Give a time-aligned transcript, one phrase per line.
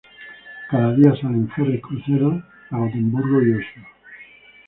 [0.71, 3.83] Cada día salen ferry-cruceros a Gotemburgo y Oslo.